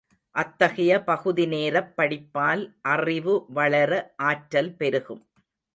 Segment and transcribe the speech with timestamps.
[0.35, 2.63] அத்தகைய பகுதிநேரப் படிப்பால்
[2.87, 3.91] அறிவு வளர,
[4.23, 5.23] ஆற்றல் பெருகும்.